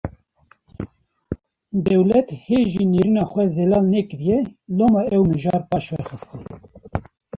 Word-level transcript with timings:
Dewlet 1.85 2.27
hê 2.45 2.59
jî 2.71 2.83
nêrîna 2.91 3.25
xwe 3.31 3.45
zelal 3.55 3.85
nekiriye, 3.93 4.39
loma 4.77 5.01
ev 5.15 5.21
mijar 5.29 5.61
paşve 5.69 6.01
xistin 6.09 6.41